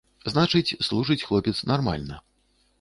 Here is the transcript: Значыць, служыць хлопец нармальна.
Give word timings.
Значыць, 0.31 0.77
служыць 0.87 1.21
хлопец 1.27 1.55
нармальна. 1.75 2.15